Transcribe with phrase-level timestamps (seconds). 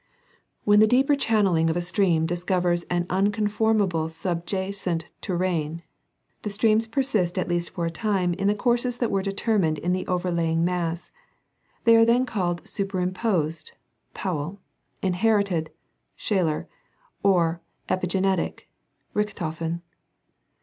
[0.63, 5.83] When the deeper channelling of a stream discovers an uncon formable subjacent terrane,
[6.41, 9.93] the streams persist at least for a time in the courses that were determined in
[9.93, 11.11] the overlying mass;
[11.83, 13.73] they are then called superimposed
[14.15, 14.59] (Powell),
[15.03, 15.69] inherited
[16.15, 16.67] (Shaler),
[17.21, 18.61] or epigenetic
[19.13, 19.81] (Richthofen).